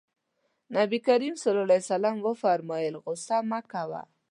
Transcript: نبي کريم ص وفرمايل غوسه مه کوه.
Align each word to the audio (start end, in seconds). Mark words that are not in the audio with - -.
نبي 0.75 0.99
کريم 1.07 1.35
ص 1.41 1.45
وفرمايل 2.27 2.93
غوسه 3.03 3.37
مه 3.49 3.59
کوه. 3.71 4.01